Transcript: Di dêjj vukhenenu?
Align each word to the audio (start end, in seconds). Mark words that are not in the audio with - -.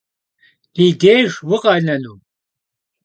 Di 0.75 0.87
dêjj 1.01 1.33
vukhenenu? 1.47 2.13